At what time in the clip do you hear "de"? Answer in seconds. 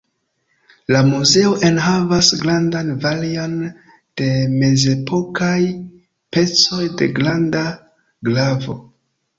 4.23-4.31, 7.03-7.13